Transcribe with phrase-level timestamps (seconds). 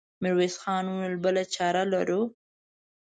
[0.23, 2.21] ميرويس خان وويل: بله چاره لرو؟